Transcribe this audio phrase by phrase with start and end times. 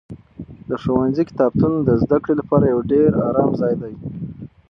[0.69, 3.93] د ښوونځي کتابتون د زده کړې لپاره یو ډېر ارام ځای دی.